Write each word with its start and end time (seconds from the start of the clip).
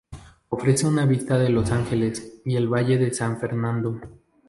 Ofrece 0.49 0.87
una 0.87 1.05
vista 1.05 1.37
de 1.37 1.49
Los 1.51 1.69
Ángeles 1.71 2.41
y 2.43 2.55
el 2.55 2.67
Valle 2.67 2.97
de 2.97 3.13
San 3.13 3.39
Fernando. 3.39 4.01